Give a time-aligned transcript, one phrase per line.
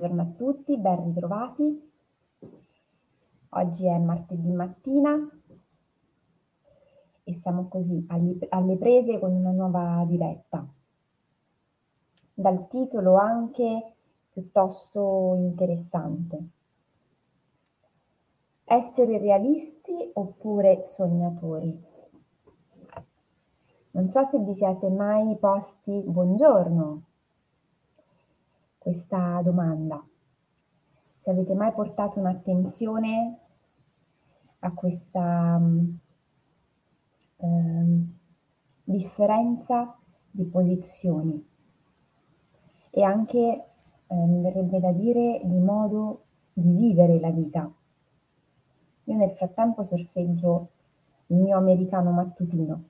[0.00, 1.92] Buongiorno a tutti, ben ritrovati.
[3.50, 5.14] Oggi è martedì mattina
[7.22, 10.66] e siamo così alle prese con una nuova diretta.
[12.32, 13.92] Dal titolo anche
[14.30, 16.48] piuttosto interessante.
[18.64, 21.78] Essere realisti oppure sognatori?
[23.90, 27.08] Non so se vi siete mai posti buongiorno
[28.80, 30.02] questa domanda.
[31.18, 33.38] Se avete mai portato un'attenzione
[34.60, 35.60] a questa
[37.36, 38.06] eh,
[38.82, 39.98] differenza
[40.30, 41.46] di posizioni
[42.88, 43.38] e anche,
[44.06, 46.24] eh, mi verrebbe da dire, di modo
[46.54, 47.70] di vivere la vita.
[49.04, 50.70] Io nel frattempo sorseggio
[51.26, 52.89] il mio americano mattutino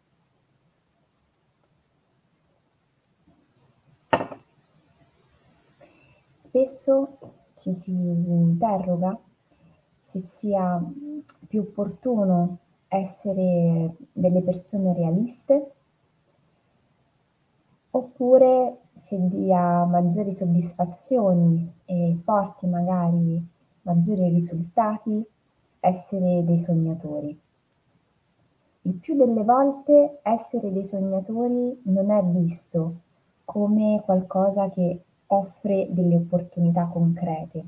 [6.51, 7.19] Spesso
[7.55, 9.17] ci si interroga
[10.01, 10.83] se sia
[11.47, 15.73] più opportuno essere delle persone realiste
[17.93, 23.41] oppure se dia maggiori soddisfazioni e porti magari
[23.83, 25.25] maggiori risultati
[25.79, 27.41] essere dei sognatori.
[28.83, 32.95] Il più delle volte essere dei sognatori non è visto
[33.45, 37.65] come qualcosa che offre delle opportunità concrete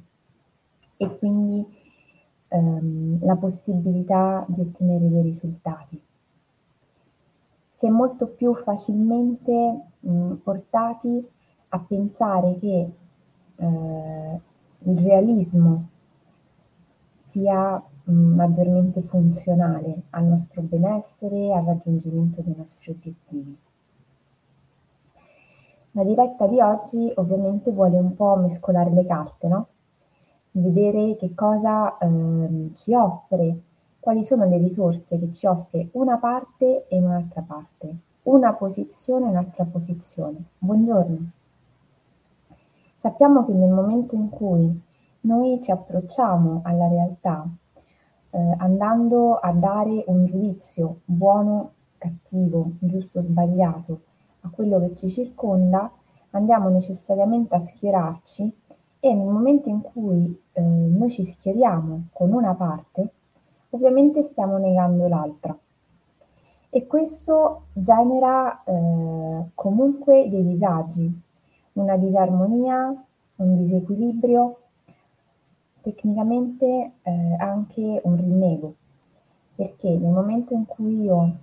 [0.97, 1.65] e quindi
[2.49, 6.01] ehm, la possibilità di ottenere dei risultati.
[7.69, 11.27] Si è molto più facilmente mh, portati
[11.71, 12.91] a pensare che
[13.57, 14.41] eh,
[14.85, 15.89] il realismo
[17.17, 23.57] sia mh, maggiormente funzionale al nostro benessere e al raggiungimento dei nostri obiettivi.
[25.95, 29.67] La diretta di oggi ovviamente vuole un po' mescolare le carte, no?
[30.53, 33.61] Vedere che cosa eh, ci offre,
[34.01, 39.29] quali sono le risorse che ci offre una parte e un'altra parte, una posizione e
[39.29, 40.43] un'altra posizione.
[40.57, 41.31] Buongiorno.
[42.95, 44.81] Sappiamo che nel momento in cui
[45.21, 47.47] noi ci approcciamo alla realtà
[48.31, 54.01] eh, andando a dare un giudizio buono, cattivo, giusto, sbagliato,
[54.43, 55.91] a quello che ci circonda,
[56.31, 58.57] andiamo necessariamente a schierarci
[59.01, 63.13] e nel momento in cui eh, noi ci schieriamo con una parte,
[63.71, 65.57] ovviamente stiamo negando l'altra.
[66.71, 71.21] E questo genera eh, comunque dei disagi,
[71.75, 72.95] una disarmonia,
[73.37, 74.59] un disequilibrio,
[75.83, 78.75] tecnicamente eh, anche un rinnego,
[79.55, 81.37] perché nel momento in cui io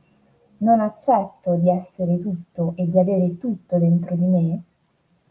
[0.60, 4.62] non accetto di essere tutto e di avere tutto dentro di me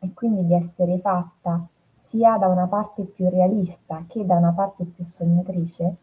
[0.01, 1.67] e quindi di essere fatta
[2.01, 5.97] sia da una parte più realista che da una parte più sognatrice,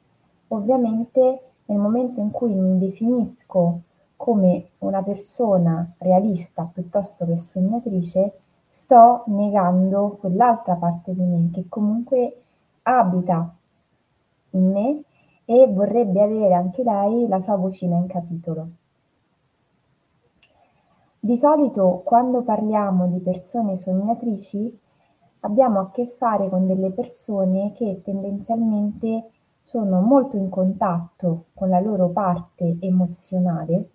[0.49, 3.81] ovviamente nel momento in cui mi definisco
[4.15, 12.41] come una persona realista piuttosto che sognatrice, sto negando quell'altra parte di me che comunque
[12.83, 13.53] abita
[14.51, 15.03] in me
[15.45, 18.67] e vorrebbe avere anche lei la sua vocina in capitolo.
[21.25, 24.79] Di solito quando parliamo di persone sognatrici
[25.39, 31.79] abbiamo a che fare con delle persone che tendenzialmente sono molto in contatto con la
[31.79, 33.89] loro parte emozionale,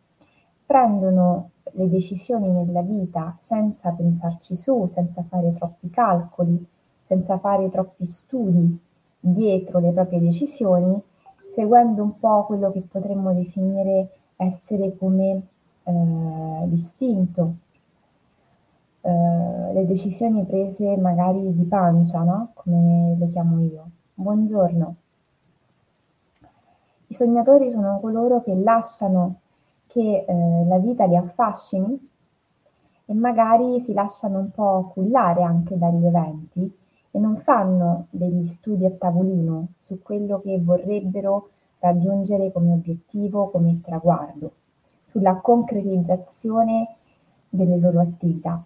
[0.67, 6.67] prendono le decisioni nella vita senza pensarci su, senza fare troppi calcoli,
[7.05, 8.77] senza fare troppi studi
[9.21, 11.01] dietro le proprie decisioni,
[11.47, 15.43] seguendo un po' quello che potremmo definire essere come
[15.85, 17.55] eh, distinto,
[19.03, 22.51] eh, le decisioni prese magari di pancia, no?
[22.55, 23.91] come le chiamo io.
[24.15, 24.97] Buongiorno.
[27.07, 29.41] I sognatori sono coloro che lasciano
[29.87, 32.09] che eh, la vita li affascini
[33.07, 36.73] e magari si lasciano un po' cullare anche dagli eventi
[37.11, 41.49] e non fanno degli studi a tavolino su quello che vorrebbero
[41.81, 44.53] raggiungere come obiettivo, come traguardo
[45.11, 46.97] sulla concretizzazione
[47.49, 48.63] delle loro attività.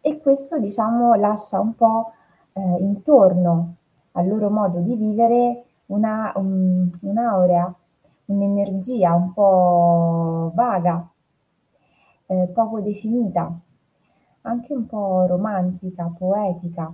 [0.00, 2.12] E questo, diciamo, lascia un po'
[2.52, 3.74] eh, intorno
[4.12, 7.72] al loro modo di vivere una, un, un'aurea,
[8.26, 11.06] un'energia un po' vaga,
[12.26, 13.52] eh, poco definita,
[14.42, 16.92] anche un po' romantica, poetica.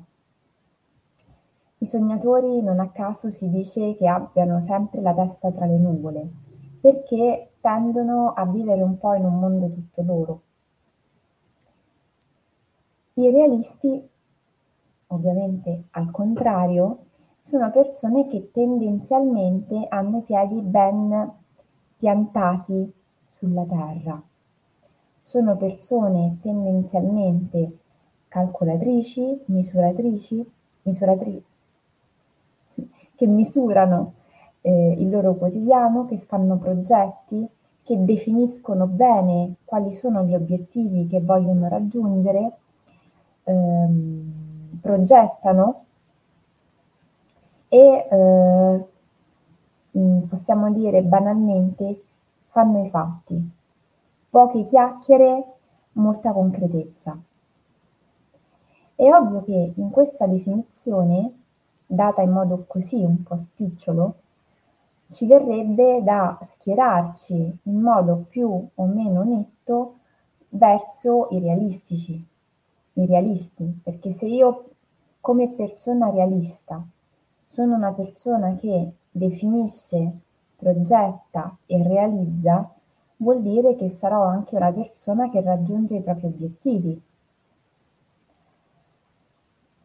[1.79, 6.31] I sognatori non a caso si dice che abbiano sempre la testa tra le nuvole,
[6.87, 10.41] perché tendono a vivere un po' in un mondo tutto loro.
[13.15, 14.09] I realisti
[15.09, 16.99] ovviamente al contrario,
[17.41, 21.33] sono persone che tendenzialmente hanno i piedi ben
[21.97, 22.93] piantati
[23.25, 24.23] sulla terra.
[25.21, 27.79] Sono persone tendenzialmente
[28.29, 30.49] calcolatrici, misuratrici,
[30.83, 31.45] misuratri-
[33.17, 34.13] che misurano
[34.67, 37.49] eh, il loro quotidiano, che fanno progetti,
[37.85, 42.53] che definiscono bene quali sono gli obiettivi che vogliono raggiungere,
[43.45, 45.85] ehm, progettano
[47.69, 48.89] e eh,
[49.97, 52.03] mm, possiamo dire banalmente
[52.49, 53.51] fanno i fatti.
[54.29, 55.45] Poche chiacchiere,
[55.93, 57.17] molta concretezza.
[58.97, 61.33] È ovvio che in questa definizione,
[61.87, 64.15] data in modo così un po' spicciolo,
[65.09, 69.99] ci verrebbe da schierarci in modo più o meno netto
[70.51, 72.25] verso i realistici,
[72.95, 74.71] i realisti, perché se io
[75.21, 76.85] come persona realista
[77.47, 80.13] sono una persona che definisce,
[80.57, 82.73] progetta e realizza,
[83.19, 87.01] vuol dire che sarò anche una persona che raggiunge i propri obiettivi.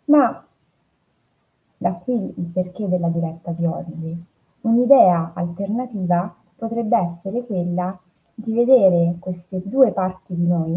[0.06, 0.46] Ma
[1.78, 4.26] da qui il perché della diretta di oggi.
[4.62, 7.98] Un'idea alternativa potrebbe essere quella
[8.34, 10.74] di vedere queste due parti di noi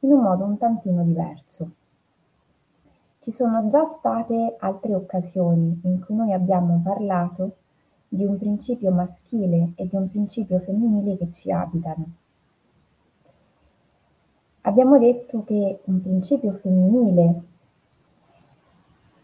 [0.00, 1.70] in un modo un tantino diverso.
[3.18, 7.56] Ci sono già state altre occasioni in cui noi abbiamo parlato
[8.08, 12.04] di un principio maschile e di un principio femminile che ci abitano.
[14.62, 17.42] Abbiamo detto che un principio femminile,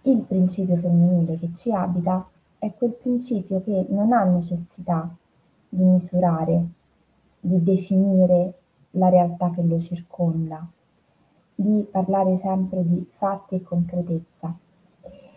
[0.02, 2.28] il principio femminile che ci abita,
[2.62, 5.12] è quel principio che non ha necessità
[5.68, 6.64] di misurare,
[7.40, 8.54] di definire
[8.90, 10.64] la realtà che lo circonda,
[11.56, 14.56] di parlare sempre di fatti e concretezza.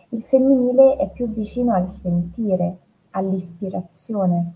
[0.09, 2.77] Il femminile è più vicino al sentire,
[3.09, 4.53] all'ispirazione.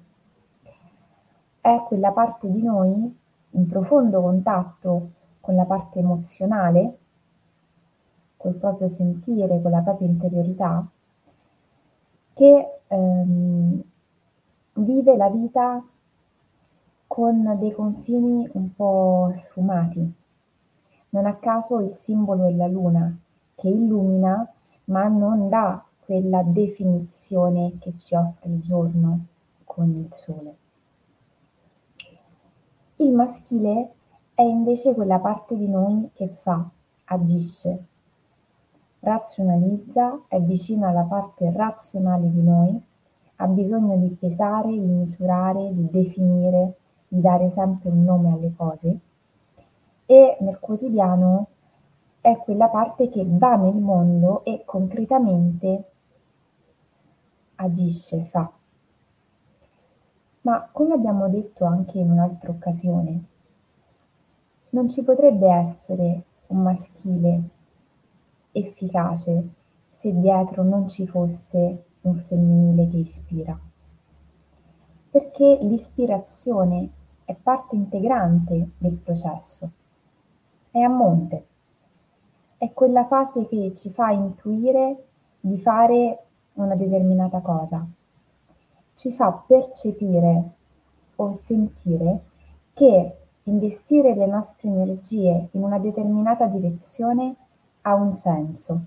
[1.60, 3.18] È quella parte di noi
[3.50, 6.98] in profondo contatto con la parte emozionale,
[8.38, 10.88] col proprio sentire, con la propria interiorità,
[12.40, 13.84] che ehm,
[14.76, 15.86] vive la vita
[17.06, 20.14] con dei confini un po' sfumati.
[21.10, 23.14] Non a caso il simbolo è la luna,
[23.56, 24.50] che illumina
[24.86, 29.26] ma non dà quella definizione che ci offre il giorno
[29.66, 30.56] con il sole.
[32.96, 33.92] Il maschile
[34.34, 36.66] è invece quella parte di noi che fa,
[37.04, 37.84] agisce,
[39.00, 42.82] razionalizza, è vicino alla parte razionale di noi,
[43.38, 46.76] ha bisogno di pesare, di misurare, di definire,
[47.08, 49.00] di dare sempre un nome alle cose
[50.12, 51.48] e nel quotidiano
[52.20, 55.84] è quella parte che va nel mondo e concretamente
[57.56, 58.52] agisce, fa.
[60.42, 63.24] Ma come abbiamo detto anche in un'altra occasione,
[64.72, 67.42] non ci potrebbe essere un maschile
[68.52, 69.50] efficace
[69.90, 73.60] se dietro non ci fosse un femminile che ispira.
[75.10, 76.90] Perché l'ispirazione
[77.26, 79.70] è parte integrante del processo,
[80.72, 81.46] è a monte,
[82.58, 85.06] è quella fase che ci fa intuire
[85.40, 87.86] di fare una determinata cosa,
[88.96, 90.52] ci fa percepire
[91.16, 92.24] o sentire
[92.74, 97.36] che investire le nostre energie in una determinata direzione
[97.82, 98.82] ha un senso.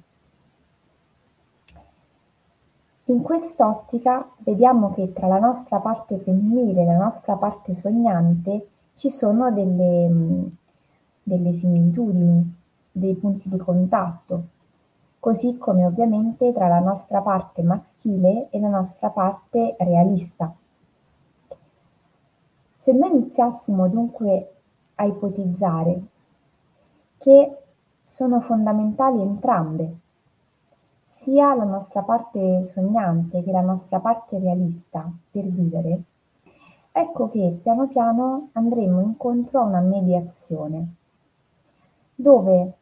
[3.07, 9.11] In quest'ottica vediamo che tra la nostra parte femminile e la nostra parte sognante ci
[9.11, 10.51] sono delle,
[11.23, 12.55] delle similitudini,
[12.93, 14.45] dei punti di contatto,
[15.19, 20.55] così come ovviamente tra la nostra parte maschile e la nostra parte realista.
[22.77, 24.53] Se noi iniziassimo dunque
[24.97, 26.03] a ipotizzare
[27.19, 27.62] che
[28.03, 29.97] sono fondamentali entrambe,
[31.05, 36.03] sia la nostra parte sognante che la nostra parte realista per vivere,
[36.91, 40.95] ecco che piano piano andremo incontro a una mediazione,
[42.15, 42.73] dove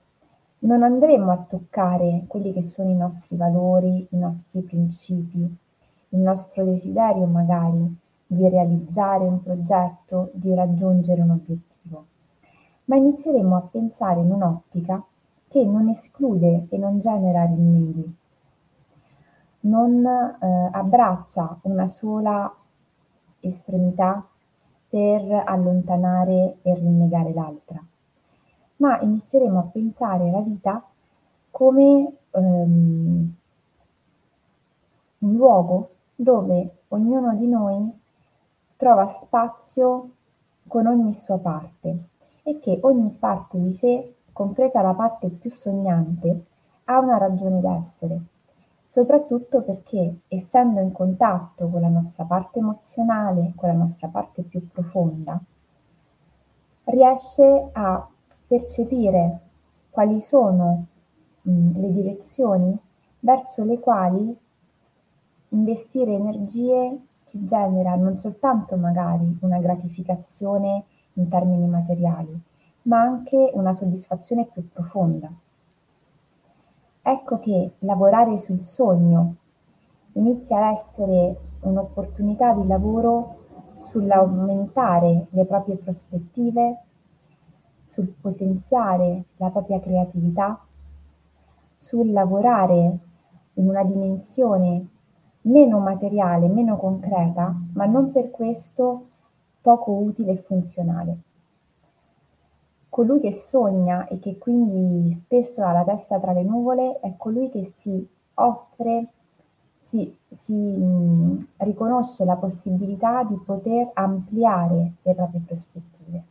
[0.61, 5.57] non andremo a toccare quelli che sono i nostri valori, i nostri principi,
[6.11, 7.95] il nostro desiderio magari
[8.27, 12.05] di realizzare un progetto, di raggiungere un obiettivo,
[12.87, 15.03] ma inizieremo a pensare in un'ottica
[15.51, 18.17] che non esclude e non genera rimedi,
[19.63, 22.55] non eh, abbraccia una sola
[23.41, 24.25] estremità
[24.89, 27.83] per allontanare e rinnegare l'altra,
[28.77, 30.85] ma inizieremo a pensare la vita
[31.51, 33.35] come ehm,
[35.19, 37.93] un luogo dove ognuno di noi
[38.77, 40.11] trova spazio
[40.69, 42.05] con ogni sua parte
[42.45, 46.45] e che ogni parte di sé, compresa la parte più sognante,
[46.85, 48.21] ha una ragione d'essere,
[48.83, 54.67] soprattutto perché essendo in contatto con la nostra parte emozionale, con la nostra parte più
[54.67, 55.39] profonda,
[56.85, 58.09] riesce a
[58.47, 59.41] percepire
[59.91, 60.87] quali sono
[61.43, 62.75] mh, le direzioni
[63.19, 64.35] verso le quali
[65.51, 72.49] investire energie ci genera non soltanto magari una gratificazione in termini materiali,
[72.83, 75.31] ma anche una soddisfazione più profonda.
[77.03, 79.35] Ecco che lavorare sul sogno
[80.13, 83.37] inizia ad essere un'opportunità di lavoro
[83.77, 86.79] sull'aumentare le proprie prospettive,
[87.85, 90.63] sul potenziare la propria creatività,
[91.77, 92.99] sul lavorare
[93.55, 94.87] in una dimensione
[95.43, 99.07] meno materiale, meno concreta, ma non per questo
[99.61, 101.19] poco utile e funzionale.
[102.91, 107.49] Colui che sogna e che quindi spesso ha la testa tra le nuvole è colui
[107.49, 109.07] che si offre,
[109.79, 116.23] si, si mh, riconosce la possibilità di poter ampliare le proprie prospettive,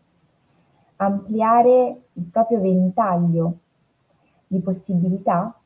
[0.97, 3.53] ampliare il proprio ventaglio
[4.45, 5.57] di possibilità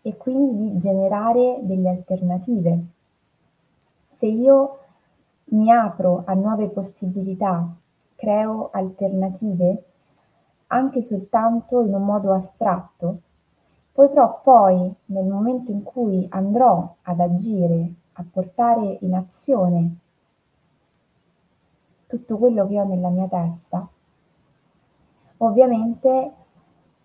[0.00, 2.84] e quindi di generare delle alternative.
[4.12, 4.78] Se io
[5.50, 7.68] mi apro a nuove possibilità,
[8.14, 9.82] creo alternative,
[10.68, 13.20] anche soltanto in un modo astratto,
[13.92, 19.96] potrò poi, nel momento in cui andrò ad agire, a portare in azione
[22.06, 23.86] tutto quello che ho nella mia testa,
[25.38, 26.32] ovviamente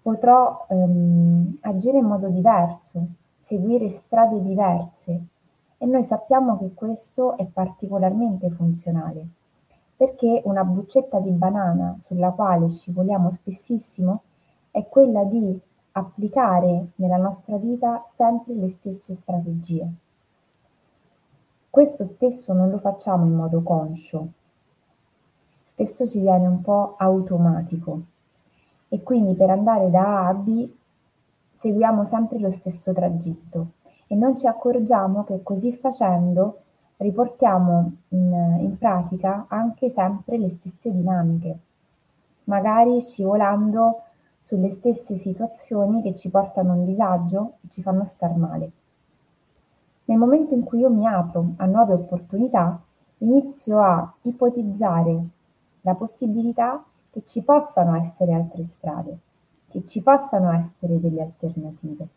[0.01, 3.05] potrò ehm, agire in modo diverso,
[3.37, 5.25] seguire strade diverse
[5.77, 9.27] e noi sappiamo che questo è particolarmente funzionale
[10.03, 14.23] perché una buccetta di banana sulla quale scivoliamo spessissimo
[14.69, 15.57] è quella di
[15.93, 19.89] applicare nella nostra vita sempre le stesse strategie.
[21.69, 24.27] Questo spesso non lo facciamo in modo conscio,
[25.63, 28.01] spesso ci viene un po' automatico
[28.89, 30.69] e quindi per andare da A a B
[31.53, 33.67] seguiamo sempre lo stesso tragitto
[34.07, 36.62] e non ci accorgiamo che così facendo
[37.03, 41.57] riportiamo in, in pratica anche sempre le stesse dinamiche,
[42.45, 44.01] magari scivolando
[44.39, 48.71] sulle stesse situazioni che ci portano a un disagio e ci fanno star male.
[50.05, 52.81] Nel momento in cui io mi apro a nuove opportunità,
[53.19, 55.23] inizio a ipotizzare
[55.81, 59.17] la possibilità che ci possano essere altre strade,
[59.69, 62.07] che ci possano essere delle alternative.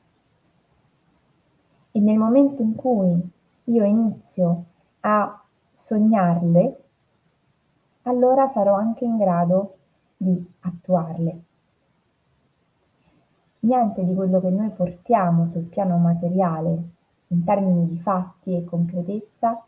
[1.92, 3.30] E nel momento in cui
[3.64, 4.64] io inizio
[5.08, 5.40] a
[5.72, 6.84] sognarle,
[8.02, 9.76] allora sarò anche in grado
[10.16, 11.42] di attuarle.
[13.60, 16.82] Niente di quello che noi portiamo sul piano materiale
[17.28, 19.64] in termini di fatti e concretezza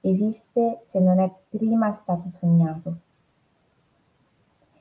[0.00, 2.96] esiste se non è prima stato sognato.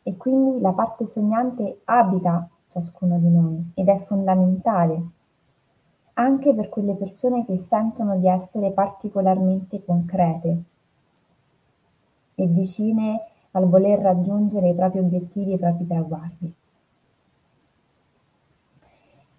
[0.03, 5.15] E quindi la parte sognante abita ciascuno di noi ed è fondamentale
[6.19, 10.63] anche per quelle persone che sentono di essere particolarmente concrete
[12.33, 13.21] e vicine
[13.51, 16.53] al voler raggiungere i propri obiettivi e i propri traguardi.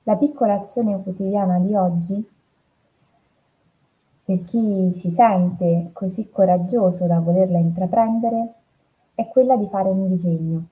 [0.04, 2.30] La piccola azione quotidiana di oggi,
[4.24, 8.54] per chi si sente così coraggioso da volerla intraprendere,
[9.14, 10.66] è quella di fare un disegno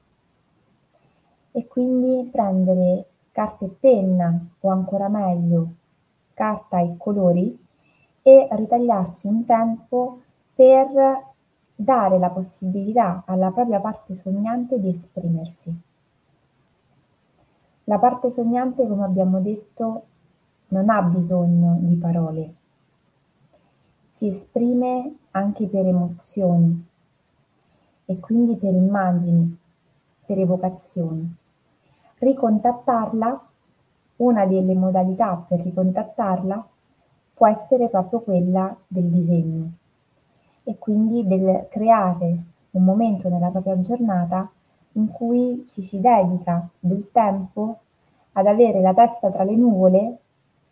[1.51, 5.76] e quindi prendere carta e penna o ancora meglio
[6.37, 7.59] carta e colori
[8.21, 10.21] e ritagliarsi un tempo
[10.55, 10.87] per
[11.75, 15.75] dare la possibilità alla propria parte sognante di esprimersi.
[17.85, 20.03] La parte sognante, come abbiamo detto,
[20.69, 22.55] non ha bisogno di parole,
[24.11, 26.87] si esprime anche per emozioni
[28.05, 29.59] e quindi per immagini,
[30.27, 31.35] per evocazioni.
[32.19, 33.49] Ricontattarla
[34.17, 36.67] una delle modalità per ricontattarla
[37.35, 39.71] può essere proprio quella del disegno
[40.65, 44.51] e quindi del creare un momento nella propria giornata
[44.93, 47.81] in cui ci si dedica del tempo
[48.33, 50.19] ad avere la testa tra le nuvole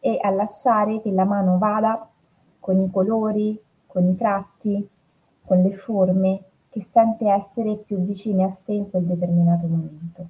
[0.00, 2.08] e a lasciare che la mano vada
[2.60, 4.88] con i colori, con i tratti,
[5.44, 10.28] con le forme che sente essere più vicine a sé in quel determinato momento.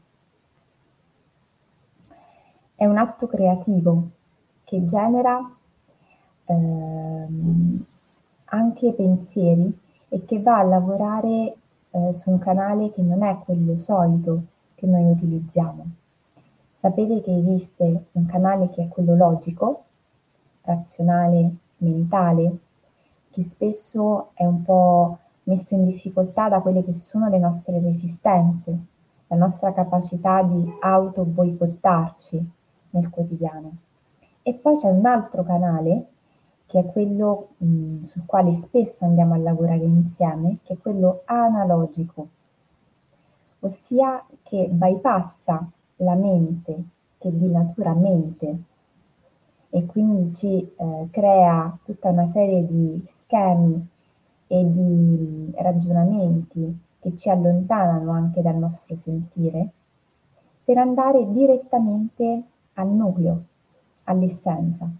[2.84, 4.10] È un atto creativo
[4.62, 5.40] che genera
[6.44, 7.84] ehm,
[8.44, 9.74] anche pensieri
[10.10, 11.56] e che va a lavorare
[11.88, 14.42] eh, su un canale che non è quello solito
[14.74, 15.86] che noi utilizziamo.
[16.76, 19.84] Sapete che esiste un canale che è quello logico,
[20.60, 22.58] razionale, mentale,
[23.30, 28.78] che spesso è un po' messo in difficoltà da quelle che sono le nostre resistenze,
[29.28, 32.62] la nostra capacità di auto boicottarci
[32.94, 33.76] nel quotidiano.
[34.42, 36.06] E poi c'è un altro canale
[36.66, 42.28] che è quello mh, sul quale spesso andiamo a lavorare insieme, che è quello analogico,
[43.60, 46.82] ossia che bypassa la mente,
[47.18, 48.58] che di natura mente,
[49.70, 53.88] e quindi ci eh, crea tutta una serie di schemi
[54.46, 59.68] e di ragionamenti che ci allontanano anche dal nostro sentire,
[60.64, 62.42] per andare direttamente
[62.74, 63.44] al nucleo,
[64.04, 64.90] all'essenza.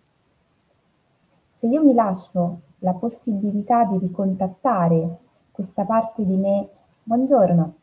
[1.51, 5.19] Se io mi lascio la possibilità di ricontattare
[5.51, 6.69] questa parte di me,
[7.03, 7.75] buongiorno,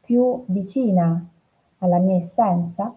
[0.00, 1.28] più vicina
[1.78, 2.94] alla mia essenza,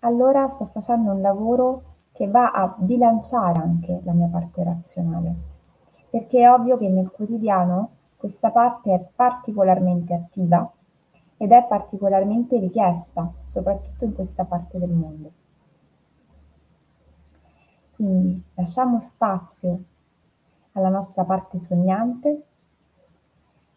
[0.00, 5.34] allora sto facendo un lavoro che va a bilanciare anche la mia parte razionale.
[6.08, 10.70] Perché è ovvio che nel quotidiano questa parte è particolarmente attiva
[11.36, 15.30] ed è particolarmente richiesta, soprattutto in questa parte del mondo.
[17.94, 19.82] Quindi lasciamo spazio
[20.72, 22.42] alla nostra parte sognante,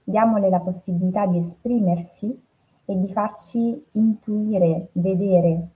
[0.04, 2.48] diamole la possibilità di esprimersi
[2.86, 5.70] e di farci intuire, vedere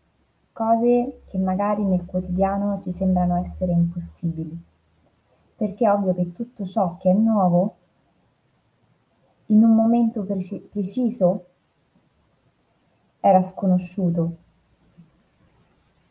[0.51, 4.57] cose che magari nel quotidiano ci sembrano essere impossibili.
[5.55, 7.75] Perché è ovvio che tutto ciò che è nuovo,
[9.47, 11.45] in un momento preci- preciso,
[13.25, 14.35] era sconosciuto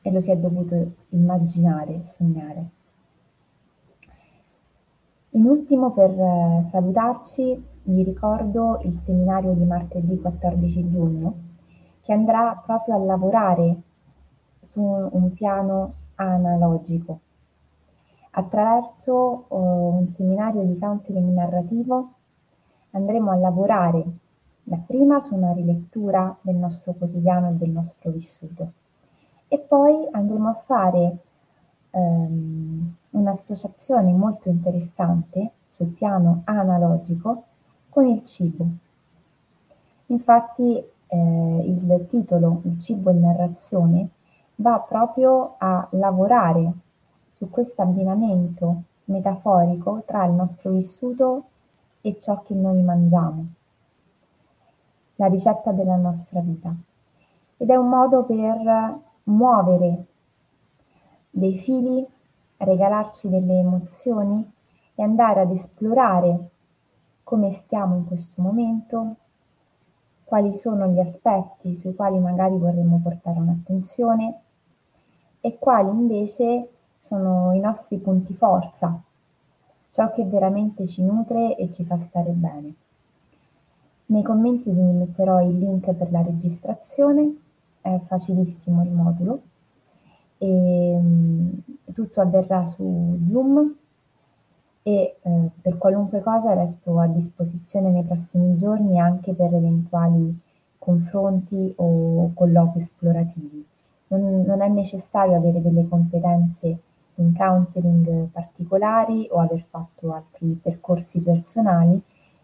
[0.00, 2.70] e lo si è dovuto immaginare, sognare.
[5.32, 11.34] In ultimo, per eh, salutarci, vi ricordo il seminario di martedì 14 giugno
[12.00, 13.82] che andrà proprio a lavorare
[14.60, 17.20] su un piano analogico.
[18.30, 22.12] Attraverso uh, un seminario di counseling narrativo
[22.92, 24.04] andremo a lavorare
[24.62, 28.72] dapprima su una rilettura del nostro quotidiano e del nostro vissuto
[29.52, 31.16] e poi andremo a fare
[31.90, 37.44] um, un'associazione molto interessante sul piano analogico
[37.90, 38.66] con il cibo.
[40.06, 44.08] Infatti eh, il titolo Il cibo in narrazione
[44.56, 46.72] va proprio a lavorare
[47.28, 51.44] su questo abbinamento metaforico tra il nostro vissuto
[52.00, 53.46] e ciò che noi mangiamo,
[55.16, 56.74] la ricetta della nostra vita.
[57.56, 60.04] Ed è un modo per muovere
[61.30, 62.06] dei fili,
[62.56, 64.50] regalarci delle emozioni
[64.94, 66.50] e andare ad esplorare
[67.22, 69.16] come stiamo in questo momento,
[70.24, 74.40] quali sono gli aspetti sui quali magari vorremmo portare un'attenzione
[75.40, 79.00] e quali invece sono i nostri punti forza,
[79.90, 82.74] ciò che veramente ci nutre e ci fa stare bene.
[84.12, 87.34] Nei commenti vi metterò il link per la registrazione
[87.80, 89.40] è facilissimo il modulo
[90.36, 91.48] e mm,
[91.94, 93.74] tutto avverrà su Zoom
[94.82, 100.38] e eh, per qualunque cosa resto a disposizione nei prossimi giorni anche per eventuali
[100.76, 103.64] confronti o colloqui esplorativi.
[104.08, 106.78] Non, non è necessario avere delle competenze
[107.14, 111.98] in counseling particolari o aver fatto altri percorsi personali,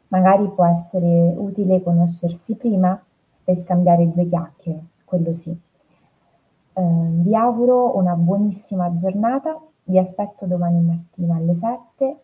[0.09, 3.01] magari può essere utile conoscersi prima
[3.44, 5.59] per scambiare due chiacchiere quello sì.
[6.75, 12.16] Eh, vi auguro una buonissima giornata, vi aspetto domani mattina alle 7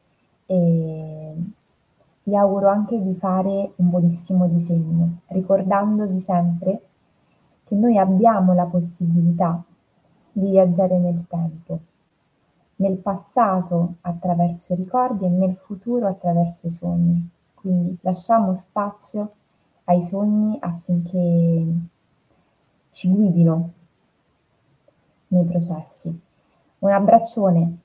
[0.47, 1.35] e
[2.25, 6.83] vi auguro anche di fare un buonissimo disegno, ricordandovi sempre
[7.65, 9.63] che noi abbiamo la possibilità
[10.31, 11.79] di viaggiare nel tempo,
[12.77, 17.29] nel passato attraverso i ricordi e nel futuro attraverso i sogni.
[17.65, 19.33] Quindi lasciamo spazio
[19.85, 21.65] ai sogni affinché
[22.91, 23.73] ci guidino
[25.29, 26.21] nei processi.
[26.81, 27.77] Un abbraccione